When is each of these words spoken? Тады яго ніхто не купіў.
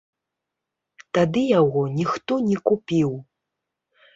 Тады 1.17 1.43
яго 1.59 1.81
ніхто 1.99 2.33
не 2.49 2.57
купіў. 2.71 3.11